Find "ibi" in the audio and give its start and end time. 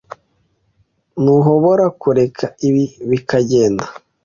2.67-2.83